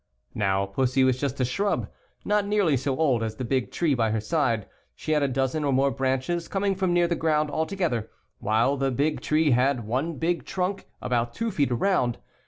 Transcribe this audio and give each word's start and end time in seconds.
Now, 0.33 0.65
Fussy 0.65 1.03
was 1.03 1.19
just 1.19 1.39
a 1.41 1.43
shnib, 1.45 1.87
not 2.25 2.43
nearly 2.47 2.75
so 2.75 2.97
old 2.97 3.21
as 3.21 3.35
the 3.35 3.45
big 3.45 3.69
tree 3.69 3.93
by 3.93 4.09
her 4.09 4.19
side; 4.19 4.67
she 4.95 5.11
had 5.11 5.21
a 5.21 5.27
dozen 5.27 5.63
or 5.63 5.71
more 5.71 5.91
branches 5.91 6.47
coming 6.47 6.73
from 6.73 6.91
near 6.91 7.07
| 7.07 7.07
the 7.07 7.13
ground 7.13 7.51
all 7.51 7.67
together, 7.67 8.09
while 8.39 8.77
the 8.77 8.89
big 8.89 9.21
tree 9.21 9.51
had 9.51 9.85
one 9.85 10.17
big 10.17 10.43
trunk, 10.43 10.87
''about 11.03 11.35
two 11.35 11.51
feet 11.51 11.69
around. 11.69 12.17